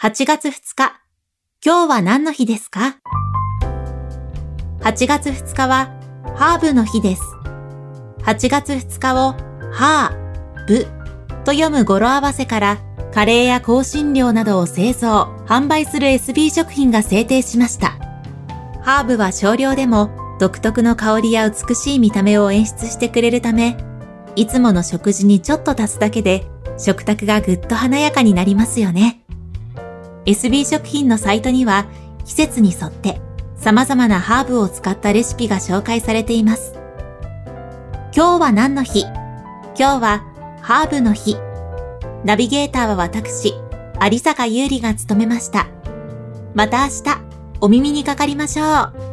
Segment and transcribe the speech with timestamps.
[0.00, 0.92] 8月2日、
[1.60, 2.98] 今日は何の日ですか
[4.78, 5.90] ?8 月2日は
[6.36, 7.22] ハーブの日です。
[8.22, 9.32] 8月2日を
[9.72, 10.84] ハーブ
[11.44, 12.78] と読む語呂合わせから
[13.12, 17.98] カレーや香辛料などを製造、販売する SB 食品が制定しました。
[18.82, 23.76] ハーブは少量でも独特の香りや美しい見た目を演出してくれるため、
[24.36, 26.46] いつもの食事にちょっと足すだけで
[26.78, 29.24] 食卓がぐっと華やかになりますよね。
[30.28, 31.86] SB 食品のサイトには
[32.26, 33.18] 季節に沿って
[33.56, 36.74] 様々なハーブを使ったレシピが紹介されています。
[38.14, 39.04] 今日は何の日？
[39.74, 40.24] 今日は
[40.60, 41.38] ハーブの日。
[42.26, 43.54] ナビゲーターは私、
[44.02, 45.66] 有坂優里が務めました。
[46.54, 47.02] また明日、
[47.62, 49.07] お耳にかかりましょう。